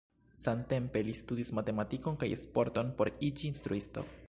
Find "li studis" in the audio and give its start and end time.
1.07-1.51